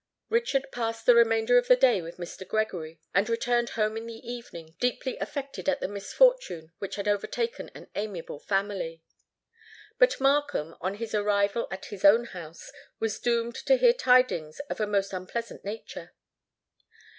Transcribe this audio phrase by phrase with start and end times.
[0.29, 2.43] Richard passed the remainder of the day with Mr.
[2.47, 7.69] Gregory, and returned home in the evening deeply affected at the misfortune which had overtaken
[7.75, 9.03] an amiable family.
[9.99, 14.79] But Markham, on his arrival at his own house, was doomed to hear tidings of
[14.79, 16.15] a most unpleasant nature.